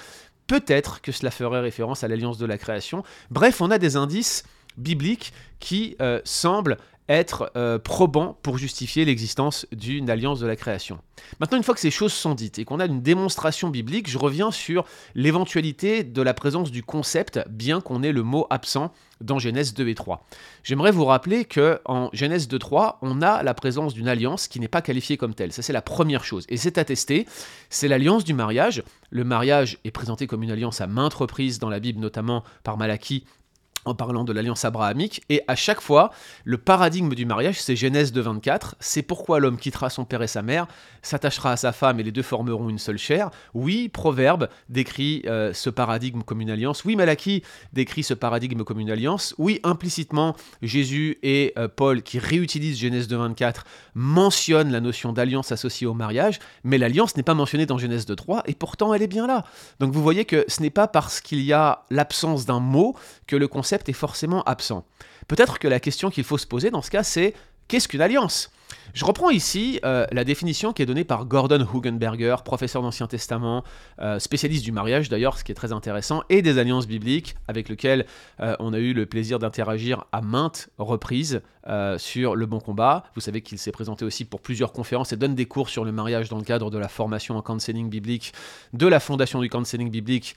Peut-être 0.48 1.02
que 1.02 1.12
cela 1.12 1.32
ferait 1.32 1.60
référence 1.60 2.04
à 2.04 2.08
l'alliance 2.08 2.38
de 2.38 2.46
la 2.46 2.58
création. 2.58 3.04
Bref, 3.30 3.62
on 3.62 3.70
a 3.70 3.78
des 3.78 3.96
indices 3.96 4.44
bibliques 4.78 5.34
qui 5.60 5.96
euh, 6.02 6.22
semblent 6.24 6.78
être 7.10 7.52
euh, 7.58 7.80
probant 7.80 8.38
pour 8.44 8.58
justifier 8.58 9.04
l'existence 9.04 9.66
d'une 9.72 10.10
alliance 10.10 10.40
de 10.40 10.48
la 10.48 10.56
création. 10.56 11.00
Maintenant, 11.40 11.58
une 11.58 11.64
fois 11.64 11.74
que 11.74 11.82
ces 11.82 11.92
choses 11.92 12.14
sont 12.14 12.36
dites 12.36 12.60
et 12.60 12.66
qu'on 12.66 12.80
a 12.80 12.86
une 12.86 13.02
démonstration 13.02 13.70
biblique, 13.70 14.10
je 14.10 14.18
reviens 14.18 14.52
sur 14.52 14.86
l'éventualité 15.16 16.04
de 16.04 16.22
la 16.22 16.36
présence 16.36 16.72
du 16.72 16.84
concept, 16.84 17.40
bien 17.50 17.82
qu'on 17.82 18.04
ait 18.04 18.12
le 18.12 18.24
mot 18.24 18.46
absent 18.52 18.94
dans 19.22 19.40
Genèse 19.40 19.74
2 19.74 19.90
et 19.90 19.96
3. 19.96 20.26
J'aimerais 20.64 20.92
vous 20.92 21.04
rappeler 21.04 21.46
que 21.46 21.82
en 21.86 22.10
Genèse 22.14 22.48
2 22.48 22.58
3, 22.58 23.00
on 23.02 23.22
a 23.22 23.44
la 23.44 23.54
présence 23.54 23.94
d'une 23.94 24.08
alliance 24.08 24.48
qui 24.48 24.60
n'est 24.60 24.68
pas 24.68 24.82
qualifiée 24.82 25.18
comme 25.18 25.34
telle. 25.34 25.52
Ça 25.52 25.62
c'est 25.62 25.74
la 25.74 25.82
première 25.82 26.24
chose 26.24 26.46
et 26.48 26.58
c'est 26.58 26.78
attesté, 26.78 27.26
c'est 27.70 27.88
l'alliance 27.88 28.24
du 28.24 28.34
mariage. 28.34 28.84
Le 29.10 29.24
mariage 29.24 29.80
est 29.84 29.92
présenté 29.92 30.28
comme 30.28 30.44
une 30.44 30.52
alliance 30.52 30.80
à 30.80 30.88
maintes 30.88 31.16
reprises 31.16 31.60
dans 31.60 31.70
la 31.70 31.80
Bible, 31.80 32.00
notamment 32.00 32.44
par 32.64 32.78
Malachie 32.78 33.26
en 33.86 33.96
parlant 33.96 34.24
de 34.24 34.34
l'alliance 34.34 34.66
abrahamique, 34.66 35.24
et 35.30 35.42
à 35.48 35.56
chaque 35.56 35.82
fois, 35.82 36.12
le 36.44 36.58
paradigme 36.58 37.14
du 37.16 37.26
mariage, 37.26 37.62
c'est 37.62 37.76
Genèse 37.76 38.14
2.24, 38.14 38.74
c'est 38.80 39.02
pourquoi 39.02 39.40
l'homme 39.40 39.58
quittera 39.58 39.90
son 39.90 40.06
père 40.06 40.22
et 40.22 40.28
sa 40.28 40.42
mère, 40.42 40.68
s'attachera 41.02 41.54
à 41.54 41.58
sa 41.58 41.72
femme 41.72 42.00
et 42.00 42.04
les 42.04 42.12
deux 42.12 42.22
formeront 42.22 42.70
une 42.70 42.78
seule 42.78 42.98
chair. 42.98 43.30
Oui, 43.54 43.90
Proverbe 43.90 44.50
décrit 44.68 45.24
euh, 45.26 45.54
ce 45.54 45.70
paradigme 45.70 46.22
comme 46.22 46.42
une 46.42 46.50
alliance. 46.50 46.84
Oui, 46.84 46.96
Malachie 46.96 47.44
décrit 47.74 48.04
ce 48.04 48.14
paradigme 48.14 48.64
comme 48.64 48.80
une 48.80 48.92
alliance. 48.92 49.34
Oui, 49.38 49.60
implicitement, 49.64 50.36
Jésus 50.62 51.18
et 51.24 51.54
euh, 51.58 51.68
Paul, 51.74 52.02
qui 52.02 52.20
réutilisent 52.20 52.80
Genèse 52.80 53.08
2.24, 53.08 53.62
mentionnent 53.96 54.72
la 54.72 54.82
notion 54.82 55.14
d'alliance 55.14 55.52
associée 55.52 55.88
au 55.88 55.94
mariage, 55.94 56.40
mais 56.64 56.78
l'alliance 56.78 57.16
n'est 57.16 57.24
pas 57.24 57.34
mentionnée 57.34 57.66
dans 57.66 57.78
Genèse 57.78 58.06
2.3, 58.06 58.42
et 58.46 58.56
pourtant 58.56 58.94
elle 58.94 59.02
est 59.02 59.08
bien 59.08 59.28
là. 59.28 59.46
Donc 59.80 59.94
vous 59.94 60.04
voyez 60.04 60.26
que 60.26 60.44
ce 60.48 60.62
n'est 60.62 60.70
pas 60.70 60.88
parce 60.88 61.22
qu'il 61.22 61.42
y 61.42 61.54
a 61.54 61.84
l'absence 61.90 62.46
d'un 62.46 62.60
mot 62.60 62.96
que 63.26 63.36
le 63.36 63.48
concept 63.48 63.69
est 63.74 63.94
forcément 63.94 64.44
absent. 64.44 64.86
Peut-être 65.28 65.60
que 65.60 65.68
la 65.68 65.80
question 65.80 66.10
qu'il 66.10 66.24
faut 66.24 66.38
se 66.38 66.48
poser 66.48 66.72
dans 66.72 66.82
ce 66.82 66.90
cas, 66.90 67.04
c'est 67.04 67.34
qu'est-ce 67.68 67.88
qu'une 67.88 68.02
alliance? 68.02 68.52
Je 68.94 69.06
reprends 69.06 69.30
ici 69.30 69.80
euh, 69.86 70.06
la 70.12 70.24
définition 70.24 70.74
qui 70.74 70.82
est 70.82 70.86
donnée 70.86 71.04
par 71.04 71.26
Gordon 71.26 71.66
Hugenberger, 71.74 72.38
professeur 72.44 72.82
d'Ancien 72.82 73.08
Testament, 73.08 73.64
euh, 74.02 74.20
spécialiste 74.20 74.64
du 74.64 74.72
mariage 74.72 75.10
d'ailleurs, 75.10 75.38
ce 75.38 75.44
qui 75.44 75.52
est 75.52 75.56
très 75.56 75.72
intéressant, 75.72 76.24
et 76.30 76.42
des 76.42 76.58
alliances 76.58 76.88
bibliques, 76.88 77.36
avec 77.48 77.70
lequel 77.70 78.06
euh, 78.40 78.56
on 78.60 78.74
a 78.74 78.80
eu 78.80 78.94
le 78.94 79.06
plaisir 79.06 79.40
d'interagir 79.40 80.06
à 80.12 80.22
maintes 80.22 80.70
reprises 80.78 81.42
sur 81.98 82.36
le 82.36 82.48
bon 82.48 82.60
combat. 82.60 83.04
Vous 83.14 83.22
savez 83.22 83.42
qu'il 83.42 83.60
s'est 83.60 83.72
présenté 83.72 84.04
aussi 84.04 84.26
pour 84.26 84.42
plusieurs 84.42 84.72
conférences 84.72 85.14
et 85.14 85.18
donne 85.18 85.36
des 85.36 85.46
cours 85.46 85.70
sur 85.70 85.86
le 85.86 85.92
mariage 85.92 86.28
dans 86.28 86.40
le 86.40 86.44
cadre 86.44 86.72
de 86.72 86.80
la 86.80 86.88
formation 86.88 87.38
en 87.38 87.44
counseling 87.44 87.92
biblique 87.92 88.34
de 88.74 88.88
la 88.88 89.00
fondation 89.00 89.40
du 89.40 89.50
counseling 89.50 89.92
biblique, 89.92 90.36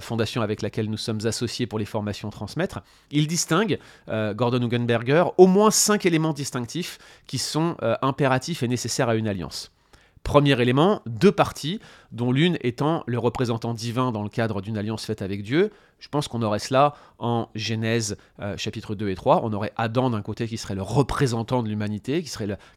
fondation 0.00 0.42
avec 0.42 0.60
laquelle 0.60 0.90
nous 0.90 0.98
sommes 0.98 1.24
associés 1.24 1.66
pour 1.66 1.78
les 1.78 1.86
formations 1.86 2.28
transmettre. 2.28 2.82
Il 3.10 3.28
distingue, 3.28 3.78
Gordon 4.08 4.60
Hugenberger, 4.60 5.24
au 5.38 5.46
moins 5.46 5.70
cinq 5.70 6.04
éléments 6.04 6.34
distinctifs 6.34 6.98
qui 7.26 7.38
sont 7.38 7.73
euh, 7.82 7.96
impératif 8.02 8.62
et 8.62 8.68
nécessaire 8.68 9.08
à 9.08 9.14
une 9.14 9.28
alliance. 9.28 9.70
Premier 10.24 10.58
élément, 10.58 11.02
deux 11.04 11.32
parties, 11.32 11.80
dont 12.10 12.32
l'une 12.32 12.56
étant 12.62 13.04
le 13.06 13.18
représentant 13.18 13.74
divin 13.74 14.10
dans 14.10 14.22
le 14.22 14.30
cadre 14.30 14.62
d'une 14.62 14.78
alliance 14.78 15.04
faite 15.04 15.20
avec 15.20 15.42
Dieu. 15.42 15.70
Je 15.98 16.08
pense 16.08 16.28
qu'on 16.28 16.40
aurait 16.40 16.60
cela 16.60 16.94
en 17.18 17.48
Genèse 17.54 18.16
euh, 18.40 18.56
chapitre 18.56 18.94
2 18.94 19.10
et 19.10 19.14
3. 19.16 19.42
On 19.44 19.52
aurait 19.52 19.72
Adam 19.76 20.08
d'un 20.08 20.22
côté 20.22 20.48
qui 20.48 20.56
serait 20.56 20.74
le 20.74 20.82
représentant 20.82 21.62
de 21.62 21.68
l'humanité, 21.68 22.22
qui, 22.22 22.30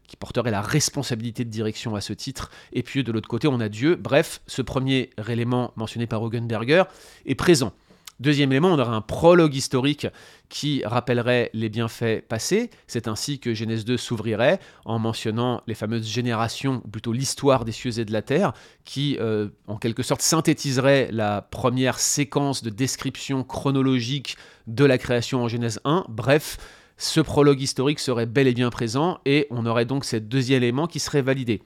qui 0.06 0.16
porterait 0.16 0.50
la 0.50 0.60
responsabilité 0.60 1.46
de 1.46 1.50
direction 1.50 1.94
à 1.94 2.02
ce 2.02 2.12
titre, 2.12 2.50
et 2.74 2.82
puis 2.82 3.02
de 3.02 3.10
l'autre 3.12 3.28
côté 3.28 3.48
on 3.48 3.60
a 3.60 3.70
Dieu. 3.70 3.96
Bref, 3.96 4.42
ce 4.46 4.60
premier 4.60 5.08
élément 5.26 5.72
mentionné 5.76 6.06
par 6.06 6.24
Hugenberger 6.26 6.84
est 7.24 7.34
présent. 7.34 7.72
Deuxième 8.20 8.50
élément, 8.50 8.72
on 8.72 8.78
aura 8.80 8.96
un 8.96 9.00
prologue 9.00 9.54
historique 9.54 10.08
qui 10.48 10.82
rappellerait 10.84 11.50
les 11.52 11.68
bienfaits 11.68 12.26
passés. 12.28 12.70
C'est 12.88 13.06
ainsi 13.06 13.38
que 13.38 13.54
Genèse 13.54 13.84
2 13.84 13.96
s'ouvrirait 13.96 14.58
en 14.84 14.98
mentionnant 14.98 15.62
les 15.68 15.74
fameuses 15.74 16.08
générations, 16.08 16.82
ou 16.84 16.88
plutôt 16.88 17.12
l'histoire 17.12 17.64
des 17.64 17.70
cieux 17.70 18.00
et 18.00 18.04
de 18.04 18.12
la 18.12 18.22
terre, 18.22 18.54
qui 18.84 19.16
euh, 19.20 19.50
en 19.68 19.76
quelque 19.76 20.02
sorte 20.02 20.20
synthétiserait 20.20 21.10
la 21.12 21.42
première 21.42 22.00
séquence 22.00 22.64
de 22.64 22.70
description 22.70 23.44
chronologique 23.44 24.36
de 24.66 24.84
la 24.84 24.98
création 24.98 25.44
en 25.44 25.48
Genèse 25.48 25.80
1. 25.84 26.06
Bref, 26.08 26.58
ce 26.96 27.20
prologue 27.20 27.60
historique 27.60 28.00
serait 28.00 28.26
bel 28.26 28.48
et 28.48 28.52
bien 28.52 28.70
présent 28.70 29.20
et 29.26 29.46
on 29.50 29.64
aurait 29.64 29.84
donc 29.84 30.04
ces 30.04 30.18
deux 30.18 30.50
éléments 30.50 30.88
qui 30.88 30.98
seraient 30.98 31.22
validés. 31.22 31.62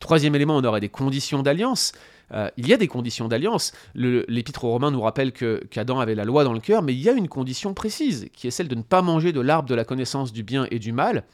Troisième 0.00 0.34
élément, 0.34 0.56
on 0.56 0.64
aurait 0.64 0.80
des 0.80 0.88
conditions 0.88 1.44
d'alliance. 1.44 1.92
Euh, 2.32 2.48
il 2.56 2.68
y 2.68 2.72
a 2.72 2.76
des 2.76 2.88
conditions 2.88 3.28
d'alliance. 3.28 3.72
L'Épître 3.94 4.64
aux 4.64 4.70
Romains 4.70 4.90
nous 4.90 5.00
rappelle 5.00 5.32
qu'Adam 5.32 5.98
avait 6.00 6.14
la 6.14 6.24
loi 6.24 6.44
dans 6.44 6.52
le 6.52 6.60
cœur, 6.60 6.82
mais 6.82 6.94
il 6.94 7.00
y 7.00 7.08
a 7.08 7.12
une 7.12 7.28
condition 7.28 7.74
précise, 7.74 8.28
qui 8.32 8.46
est 8.46 8.50
celle 8.50 8.68
de 8.68 8.74
ne 8.74 8.82
pas 8.82 9.02
manger 9.02 9.32
de 9.32 9.40
l'arbre 9.40 9.68
de 9.68 9.74
la 9.74 9.84
connaissance 9.84 10.32
du 10.32 10.42
bien 10.42 10.66
et 10.70 10.78
du 10.78 10.92
mal, 10.92 11.24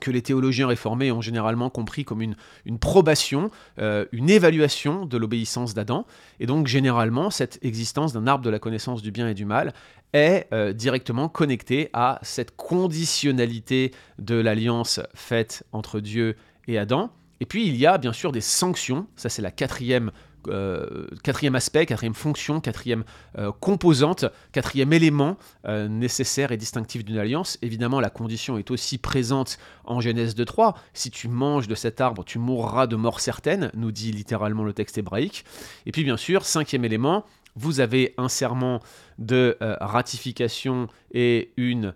que 0.00 0.10
les 0.10 0.22
théologiens 0.22 0.66
réformés 0.66 1.10
ont 1.10 1.20
généralement 1.20 1.70
compris 1.70 2.04
comme 2.04 2.22
une, 2.22 2.36
probation, 2.78 3.50
euh, 3.78 4.04
une 4.12 4.30
évaluation 4.30 5.06
de 5.06 5.16
l'obéissance 5.16 5.74
d'Adam. 5.74 6.06
Et 6.40 6.46
donc 6.46 6.66
généralement, 6.66 7.30
cette 7.30 7.58
existence 7.62 8.12
d'un 8.12 8.26
arbre 8.26 8.44
de 8.44 8.50
la 8.50 8.58
connaissance 8.58 9.02
du 9.02 9.10
bien 9.10 9.28
et 9.28 9.34
du 9.34 9.44
mal 9.44 9.72
est 10.12 10.46
euh, 10.52 10.72
directement 10.72 11.28
connectée 11.28 11.90
à 11.92 12.18
cette 12.22 12.56
conditionnalité 12.56 13.92
de 14.18 14.36
l'alliance 14.36 15.00
faite 15.14 15.64
entre 15.72 16.00
Dieu 16.00 16.36
et 16.68 16.78
Adam. 16.78 17.10
Et 17.40 17.46
puis 17.46 17.66
il 17.66 17.76
y 17.76 17.86
a 17.86 17.98
bien 17.98 18.12
sûr 18.12 18.32
des 18.32 18.40
sanctions, 18.40 19.06
ça 19.16 19.28
c'est 19.28 19.42
la 19.42 19.50
quatrième 19.50 20.10
euh, 20.48 21.06
quatrième 21.22 21.54
aspect, 21.54 21.86
quatrième 21.86 22.14
fonction, 22.14 22.60
quatrième 22.60 23.04
euh, 23.38 23.52
composante, 23.52 24.24
quatrième 24.52 24.92
élément 24.92 25.36
euh, 25.66 25.88
nécessaire 25.88 26.52
et 26.52 26.56
distinctif 26.56 27.04
d'une 27.04 27.18
alliance. 27.18 27.58
Évidemment, 27.62 28.00
la 28.00 28.10
condition 28.10 28.58
est 28.58 28.70
aussi 28.70 28.98
présente 28.98 29.58
en 29.84 30.00
Genèse 30.00 30.36
2.3. 30.36 30.74
Si 30.94 31.10
tu 31.10 31.28
manges 31.28 31.68
de 31.68 31.74
cet 31.74 32.00
arbre, 32.00 32.24
tu 32.24 32.38
mourras 32.38 32.86
de 32.86 32.96
mort 32.96 33.20
certaine, 33.20 33.70
nous 33.74 33.92
dit 33.92 34.12
littéralement 34.12 34.64
le 34.64 34.72
texte 34.72 34.98
hébraïque. 34.98 35.44
Et 35.86 35.92
puis 35.92 36.04
bien 36.04 36.16
sûr, 36.16 36.44
cinquième 36.44 36.84
élément, 36.84 37.24
vous 37.54 37.80
avez 37.80 38.14
un 38.18 38.28
serment 38.28 38.80
de 39.18 39.56
ratification 39.80 40.88
et 41.12 41.52
une 41.56 41.94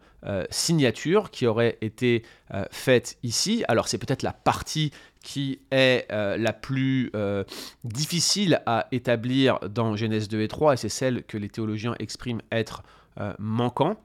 signature 0.49 1.31
qui 1.31 1.47
aurait 1.47 1.77
été 1.83 2.25
faite 2.71 3.19
ici. 3.23 3.63
Alors 3.69 3.87
c'est 3.87 3.99
peut-être 3.99 4.23
la 4.23 4.33
partie 4.33 4.91
qui 5.23 5.61
est 5.71 6.07
euh, 6.11 6.37
la 6.37 6.53
plus 6.53 7.11
euh, 7.15 7.45
difficile 7.85 8.63
à 8.67 8.87
établir 8.93 9.59
dans 9.69 9.97
Genèse 9.97 10.29
2 10.29 10.41
et 10.41 10.49
3, 10.49 10.75
et 10.75 10.77
c'est 10.77 10.89
celle 10.89 11.25
que 11.25 11.37
les 11.37 11.49
théologiens 11.49 11.95
expriment 11.99 12.43
être 12.51 12.83
euh, 13.21 13.33
manquant. 13.39 13.97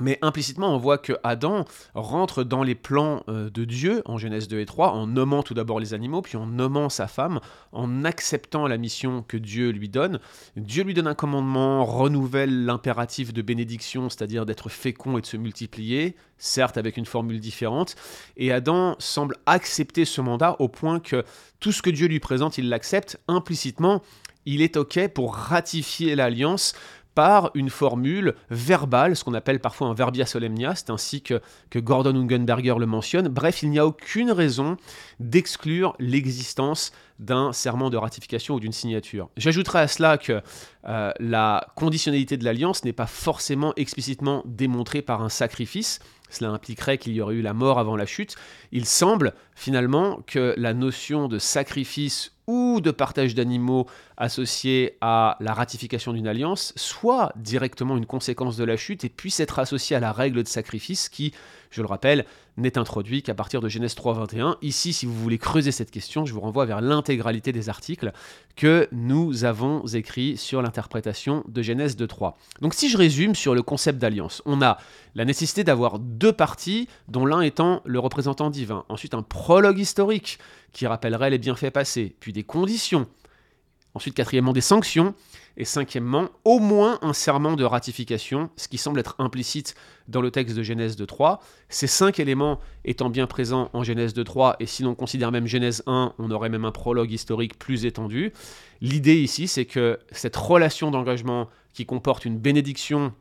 Mais 0.00 0.18
implicitement, 0.22 0.74
on 0.74 0.78
voit 0.78 0.98
que 0.98 1.14
Adam 1.24 1.64
rentre 1.94 2.44
dans 2.44 2.62
les 2.62 2.74
plans 2.74 3.24
euh, 3.28 3.50
de 3.50 3.64
Dieu 3.64 4.02
en 4.04 4.16
Genèse 4.16 4.48
2 4.48 4.60
et 4.60 4.66
3 4.66 4.92
en 4.92 5.06
nommant 5.06 5.42
tout 5.42 5.54
d'abord 5.54 5.80
les 5.80 5.94
animaux, 5.94 6.22
puis 6.22 6.36
en 6.36 6.46
nommant 6.46 6.88
sa 6.88 7.08
femme, 7.08 7.40
en 7.72 8.04
acceptant 8.04 8.68
la 8.68 8.78
mission 8.78 9.24
que 9.26 9.36
Dieu 9.36 9.70
lui 9.70 9.88
donne. 9.88 10.20
Dieu 10.56 10.84
lui 10.84 10.94
donne 10.94 11.08
un 11.08 11.14
commandement, 11.14 11.84
renouvelle 11.84 12.64
l'impératif 12.64 13.32
de 13.32 13.42
bénédiction, 13.42 14.08
c'est-à-dire 14.08 14.46
d'être 14.46 14.68
fécond 14.68 15.18
et 15.18 15.20
de 15.20 15.26
se 15.26 15.36
multiplier, 15.36 16.16
certes 16.38 16.78
avec 16.78 16.96
une 16.96 17.06
formule 17.06 17.40
différente. 17.40 17.96
Et 18.36 18.52
Adam 18.52 18.94
semble 18.98 19.36
accepter 19.46 20.04
ce 20.04 20.20
mandat 20.20 20.56
au 20.60 20.68
point 20.68 21.00
que 21.00 21.24
tout 21.60 21.72
ce 21.72 21.82
que 21.82 21.90
Dieu 21.90 22.06
lui 22.06 22.20
présente, 22.20 22.58
il 22.58 22.68
l'accepte 22.68 23.18
implicitement. 23.26 24.02
Il 24.46 24.62
est 24.62 24.78
OK 24.78 25.08
pour 25.08 25.34
ratifier 25.34 26.14
l'alliance 26.14 26.74
par 27.18 27.50
une 27.54 27.68
formule 27.68 28.36
verbale, 28.48 29.16
ce 29.16 29.24
qu'on 29.24 29.34
appelle 29.34 29.58
parfois 29.58 29.88
un 29.88 29.92
verbia 29.92 30.24
solemnia, 30.24 30.76
c'est 30.76 30.88
ainsi 30.88 31.20
que, 31.20 31.42
que 31.68 31.80
Gordon 31.80 32.14
Ungenberger 32.14 32.76
le 32.78 32.86
mentionne. 32.86 33.26
Bref, 33.26 33.64
il 33.64 33.70
n'y 33.70 33.80
a 33.80 33.86
aucune 33.86 34.30
raison 34.30 34.76
d'exclure 35.18 35.96
l'existence 35.98 36.92
d'un 37.18 37.52
serment 37.52 37.90
de 37.90 37.96
ratification 37.96 38.54
ou 38.54 38.60
d'une 38.60 38.70
signature. 38.70 39.30
J'ajouterai 39.36 39.80
à 39.80 39.88
cela 39.88 40.16
que 40.16 40.42
euh, 40.88 41.12
la 41.20 41.68
conditionnalité 41.74 42.36
de 42.36 42.44
l'alliance 42.44 42.84
n'est 42.84 42.92
pas 42.92 43.06
forcément 43.06 43.72
explicitement 43.76 44.42
démontrée 44.46 45.02
par 45.02 45.22
un 45.22 45.28
sacrifice. 45.28 46.00
Cela 46.30 46.50
impliquerait 46.50 46.98
qu'il 46.98 47.12
y 47.12 47.20
aurait 47.20 47.34
eu 47.34 47.42
la 47.42 47.54
mort 47.54 47.78
avant 47.78 47.96
la 47.96 48.06
chute. 48.06 48.36
Il 48.72 48.84
semble 48.84 49.34
finalement 49.54 50.20
que 50.26 50.54
la 50.56 50.74
notion 50.74 51.28
de 51.28 51.38
sacrifice 51.38 52.32
ou 52.48 52.80
de 52.80 52.90
partage 52.90 53.34
d'animaux 53.34 53.86
associé 54.16 54.96
à 55.02 55.36
la 55.38 55.52
ratification 55.52 56.14
d'une 56.14 56.26
alliance 56.26 56.72
soit 56.76 57.30
directement 57.36 57.96
une 57.96 58.06
conséquence 58.06 58.56
de 58.56 58.64
la 58.64 58.76
chute 58.76 59.04
et 59.04 59.10
puisse 59.10 59.38
être 59.38 59.58
associé 59.58 59.94
à 59.96 60.00
la 60.00 60.12
règle 60.12 60.42
de 60.42 60.48
sacrifice 60.48 61.10
qui, 61.10 61.34
je 61.70 61.82
le 61.82 61.86
rappelle, 61.86 62.24
n'est 62.56 62.78
introduit 62.78 63.22
qu'à 63.22 63.34
partir 63.34 63.60
de 63.60 63.68
Genèse 63.68 63.94
3.21. 63.94 64.56
Ici, 64.62 64.94
si 64.94 65.04
vous 65.04 65.14
voulez 65.14 65.38
creuser 65.38 65.72
cette 65.72 65.90
question, 65.90 66.24
je 66.24 66.32
vous 66.32 66.40
renvoie 66.40 66.64
vers 66.64 66.80
l'intégralité 66.80 67.52
des 67.52 67.68
articles 67.68 68.12
que 68.56 68.88
nous 68.92 69.44
avons 69.44 69.86
écrits 69.86 70.38
sur 70.38 70.62
l'interprétation 70.78 71.42
de 71.48 71.60
Genèse 71.60 71.96
2.3. 71.96 72.34
Donc 72.60 72.72
si 72.72 72.88
je 72.88 72.96
résume 72.96 73.34
sur 73.34 73.54
le 73.54 73.62
concept 73.62 73.98
d'alliance, 73.98 74.42
on 74.46 74.62
a 74.62 74.78
la 75.16 75.24
nécessité 75.24 75.64
d'avoir 75.64 75.98
deux 75.98 76.32
parties, 76.32 76.88
dont 77.08 77.26
l'un 77.26 77.40
étant 77.40 77.82
le 77.84 77.98
représentant 77.98 78.48
divin, 78.48 78.84
ensuite 78.88 79.14
un 79.14 79.22
prologue 79.22 79.78
historique 79.78 80.38
qui 80.72 80.86
rappellerait 80.86 81.30
les 81.30 81.38
bienfaits 81.38 81.70
passés, 81.70 82.14
puis 82.20 82.32
des 82.32 82.44
conditions, 82.44 83.08
ensuite 83.94 84.14
quatrièmement 84.14 84.52
des 84.52 84.60
sanctions, 84.60 85.14
Et 85.60 85.64
cinquièmement, 85.64 86.30
au 86.44 86.60
moins 86.60 87.00
un 87.02 87.12
serment 87.12 87.56
de 87.56 87.64
ratification, 87.64 88.48
ce 88.56 88.68
qui 88.68 88.78
semble 88.78 89.00
être 89.00 89.16
implicite 89.18 89.74
dans 90.06 90.20
le 90.20 90.30
texte 90.30 90.56
de 90.56 90.62
Genèse 90.62 90.96
2.3. 90.96 91.40
Ces 91.68 91.88
cinq 91.88 92.20
éléments 92.20 92.60
étant 92.84 93.10
bien 93.10 93.26
présents 93.26 93.68
en 93.72 93.82
Genèse 93.82 94.14
2.3, 94.14 94.54
et 94.60 94.66
si 94.66 94.84
l'on 94.84 94.94
considère 94.94 95.32
même 95.32 95.48
Genèse 95.48 95.82
1, 95.88 96.14
on 96.16 96.30
aurait 96.30 96.48
même 96.48 96.64
un 96.64 96.70
prologue 96.70 97.10
historique 97.10 97.58
plus 97.58 97.86
étendu. 97.86 98.32
L'idée 98.80 99.20
ici, 99.20 99.48
c'est 99.48 99.64
que 99.64 99.98
cette 100.12 100.36
relation 100.36 100.92
d'engagement 100.92 101.48
qui 101.74 101.86
comporte 101.86 102.24
une 102.24 102.38
bénédiction, 102.38 103.12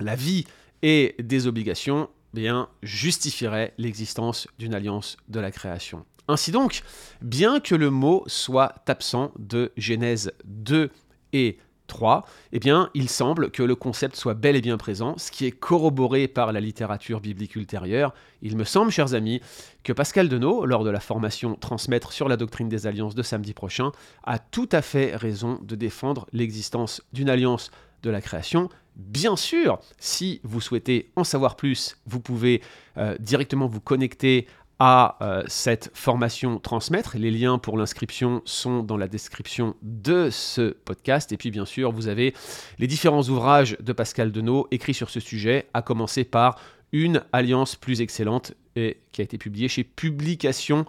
la 0.00 0.16
vie 0.16 0.46
et 0.80 1.14
des 1.22 1.46
obligations, 1.46 2.08
bien, 2.32 2.70
justifierait 2.82 3.74
l'existence 3.76 4.48
d'une 4.58 4.74
alliance 4.74 5.18
de 5.28 5.38
la 5.38 5.50
création. 5.50 6.06
Ainsi 6.28 6.50
donc, 6.50 6.82
bien 7.20 7.60
que 7.60 7.74
le 7.74 7.90
mot 7.90 8.24
soit 8.26 8.74
absent 8.86 9.32
de 9.38 9.70
Genèse 9.76 10.32
2 10.46 10.90
et 11.34 11.58
3, 11.86 12.26
eh 12.52 12.58
bien, 12.58 12.90
il 12.94 13.08
semble 13.08 13.50
que 13.50 13.62
le 13.62 13.74
concept 13.74 14.16
soit 14.16 14.34
bel 14.34 14.56
et 14.56 14.60
bien 14.60 14.76
présent, 14.76 15.16
ce 15.18 15.30
qui 15.30 15.46
est 15.46 15.52
corroboré 15.52 16.28
par 16.28 16.52
la 16.52 16.60
littérature 16.60 17.20
biblique 17.20 17.56
ultérieure. 17.56 18.14
Il 18.42 18.56
me 18.56 18.64
semble, 18.64 18.90
chers 18.90 19.14
amis, 19.14 19.40
que 19.82 19.92
Pascal 19.92 20.28
Denot, 20.28 20.66
lors 20.66 20.84
de 20.84 20.90
la 20.90 21.00
formation 21.00 21.54
Transmettre 21.54 22.12
sur 22.12 22.28
la 22.28 22.36
doctrine 22.36 22.68
des 22.68 22.86
alliances 22.86 23.14
de 23.14 23.22
samedi 23.22 23.52
prochain, 23.52 23.92
a 24.24 24.38
tout 24.38 24.68
à 24.72 24.82
fait 24.82 25.14
raison 25.14 25.58
de 25.62 25.74
défendre 25.74 26.26
l'existence 26.32 27.02
d'une 27.12 27.28
alliance 27.28 27.70
de 28.02 28.10
la 28.10 28.20
création. 28.20 28.68
Bien 28.96 29.34
sûr, 29.34 29.80
si 29.98 30.40
vous 30.44 30.60
souhaitez 30.60 31.10
en 31.16 31.24
savoir 31.24 31.56
plus, 31.56 31.96
vous 32.06 32.20
pouvez 32.20 32.62
euh, 32.96 33.16
directement 33.18 33.66
vous 33.66 33.80
connecter 33.80 34.46
euh, 34.86 35.42
cette 35.46 35.90
formation 35.94 36.58
transmettre. 36.58 37.16
Les 37.16 37.30
liens 37.30 37.58
pour 37.58 37.78
l'inscription 37.78 38.42
sont 38.44 38.82
dans 38.82 38.98
la 38.98 39.08
description 39.08 39.76
de 39.82 40.28
ce 40.30 40.70
podcast. 40.72 41.32
Et 41.32 41.38
puis 41.38 41.50
bien 41.50 41.64
sûr, 41.64 41.90
vous 41.90 42.08
avez 42.08 42.34
les 42.78 42.86
différents 42.86 43.22
ouvrages 43.22 43.78
de 43.80 43.92
Pascal 43.94 44.30
Denot 44.30 44.68
écrits 44.70 44.92
sur 44.92 45.08
ce 45.08 45.20
sujet, 45.20 45.68
à 45.72 45.80
commencer 45.80 46.24
par 46.24 46.58
Une 46.92 47.22
alliance 47.32 47.76
plus 47.76 48.02
excellente, 48.02 48.52
et 48.76 48.98
qui 49.12 49.22
a 49.22 49.24
été 49.24 49.38
publié 49.38 49.68
chez 49.68 49.84
Publication 49.84 50.84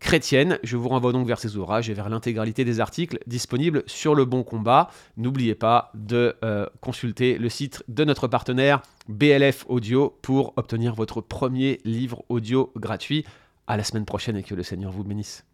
chrétienne. 0.00 0.58
Je 0.62 0.76
vous 0.76 0.88
renvoie 0.88 1.12
donc 1.12 1.26
vers 1.26 1.38
ces 1.38 1.56
ouvrages 1.56 1.90
et 1.90 1.94
vers 1.94 2.08
l'intégralité 2.08 2.64
des 2.64 2.80
articles 2.80 3.18
disponibles 3.26 3.82
sur 3.86 4.14
le 4.14 4.24
bon 4.24 4.42
combat. 4.42 4.90
N'oubliez 5.16 5.54
pas 5.54 5.90
de 5.94 6.36
euh, 6.44 6.66
consulter 6.80 7.38
le 7.38 7.48
site 7.48 7.84
de 7.88 8.04
notre 8.04 8.28
partenaire 8.28 8.82
BLF 9.08 9.64
Audio 9.68 10.18
pour 10.22 10.52
obtenir 10.56 10.94
votre 10.94 11.20
premier 11.20 11.80
livre 11.84 12.24
audio 12.28 12.72
gratuit. 12.76 13.24
À 13.66 13.76
la 13.76 13.82
semaine 13.82 14.04
prochaine 14.04 14.36
et 14.36 14.42
que 14.42 14.54
le 14.54 14.62
Seigneur 14.62 14.92
vous 14.92 15.02
bénisse. 15.02 15.44